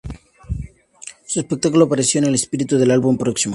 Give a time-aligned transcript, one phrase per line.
[1.27, 3.49] Su espectáculo apareció en el espíritu del álbum próximo.